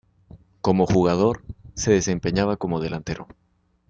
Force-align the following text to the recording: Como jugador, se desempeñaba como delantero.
Como 0.61 0.87
jugador, 0.87 1.43
se 1.75 1.91
desempeñaba 1.91 2.57
como 2.57 2.79
delantero. 2.79 3.27